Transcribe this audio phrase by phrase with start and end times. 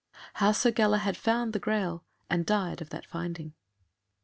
[0.33, 3.53] How Sir Galahad found the Graal and died of that Finding.